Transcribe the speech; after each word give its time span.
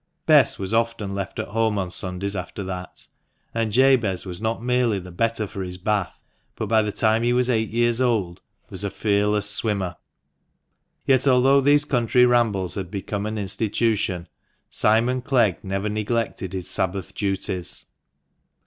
Bess 0.25 0.57
was 0.57 0.73
often 0.73 1.13
left 1.13 1.37
at 1.37 1.49
home 1.49 1.77
on 1.77 1.91
Sundays 1.91 2.35
after 2.35 2.63
that; 2.63 3.05
and 3.53 3.71
Jabez 3.71 4.25
was 4.25 4.41
not 4.41 4.63
merely 4.63 4.97
the 4.97 5.11
better 5.11 5.45
for 5.45 5.61
his 5.61 5.77
bath, 5.77 6.23
but 6.55 6.65
by 6.65 6.81
the 6.81 6.91
time 6.91 7.21
he 7.21 7.33
was 7.33 7.51
eight 7.51 7.69
years 7.69 8.01
old 8.01 8.41
was 8.71 8.83
a 8.83 8.89
fearless 8.89 9.47
swimmer. 9.47 9.97
Yet, 11.05 11.27
although 11.27 11.61
these 11.61 11.85
country 11.85 12.25
rambles 12.25 12.73
had 12.73 12.89
become 12.89 13.27
an 13.27 13.37
institution, 13.37 14.27
Simon 14.71 15.21
Clegg 15.21 15.63
never 15.63 15.87
neglected 15.87 16.53
his 16.53 16.67
Sabbath 16.67 17.13
duties. 17.13 17.85